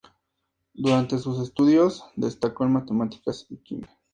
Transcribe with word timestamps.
Durante 0.73 1.19
sus 1.19 1.39
estudios, 1.43 2.03
destacó 2.15 2.63
en 2.65 2.73
matemáticas 2.73 3.45
y 3.51 3.57
química. 3.57 3.95